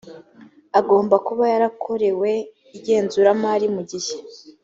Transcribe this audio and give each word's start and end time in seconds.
agomba 0.79 1.15
kuba 1.27 1.43
yarakorewe 1.53 2.31
igenzuramari 2.77 3.67
mu 3.75 3.81
gihe 3.89 4.13